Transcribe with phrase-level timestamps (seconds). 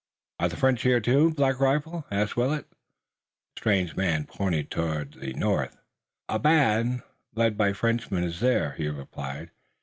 [0.39, 2.67] "Are the French here too, Black Rifle?" asked Willet.
[2.71, 2.75] The
[3.59, 5.77] strange man pointed toward the north.
[6.27, 7.03] "A band
[7.35, 9.51] led by a Frenchman is there," he replied.